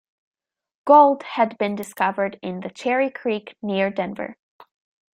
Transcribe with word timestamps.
Gold, 0.85 1.21
had 1.21 1.59
been 1.59 1.75
discovered 1.75 2.39
in 2.41 2.61
the 2.61 2.71
Cherry 2.71 3.11
Creek, 3.11 3.55
near 3.61 3.91
Denver. 3.91 4.35